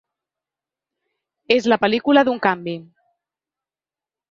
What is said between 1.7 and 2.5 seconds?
la pel·lícula d’un